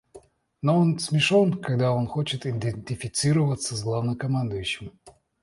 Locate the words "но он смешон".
0.63-1.53